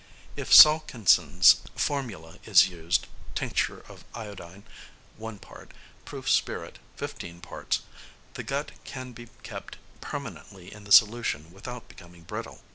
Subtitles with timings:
[0.35, 3.05] If Salkindsohn's formula is used
[3.35, 4.63] tincture of iodine,
[5.17, 7.81] 1 part; proof spirit, 15 parts
[8.33, 12.61] the gut can be kept permanently in the solution without becoming brittle.